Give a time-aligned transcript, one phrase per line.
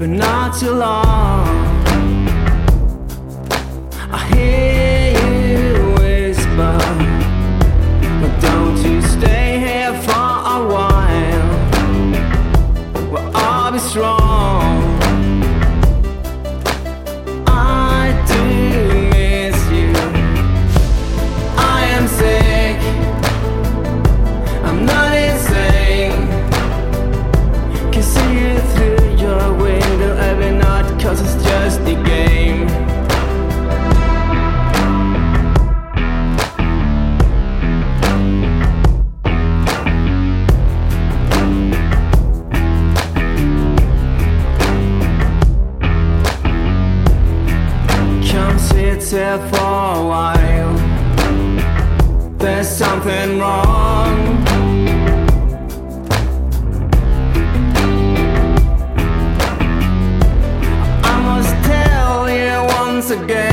[0.00, 1.69] but not too long.
[49.12, 50.74] here for a while.
[52.38, 54.46] There's something wrong.
[61.02, 63.49] I must tell you once again.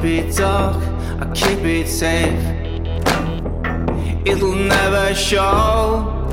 [0.00, 0.76] keep it dark,
[1.20, 2.32] I keep it safe.
[4.24, 6.29] It'll never show.